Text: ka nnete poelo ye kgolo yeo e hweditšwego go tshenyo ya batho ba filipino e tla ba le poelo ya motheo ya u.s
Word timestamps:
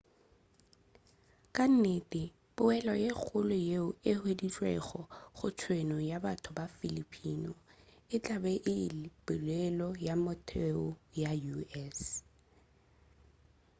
ka 1.55 1.65
nnete 1.71 2.21
poelo 2.57 2.93
ye 3.03 3.09
kgolo 3.19 3.55
yeo 3.69 3.87
e 4.11 4.13
hweditšwego 4.19 5.01
go 5.37 5.47
tshenyo 5.59 5.99
ya 6.09 6.17
batho 6.25 6.51
ba 6.57 6.65
filipino 6.77 7.51
e 8.15 8.17
tla 8.23 8.37
ba 8.43 8.51
le 8.99 9.07
poelo 9.25 9.89
ya 10.07 10.15
motheo 10.23 10.85
ya 11.21 11.31
u.s 11.57 11.99